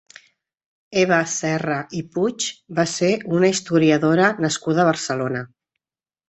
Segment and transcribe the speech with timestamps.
[1.01, 2.47] Eva Serra i Puig
[2.79, 3.11] va ser
[3.41, 5.45] una historiadora nascuda a Barcelona.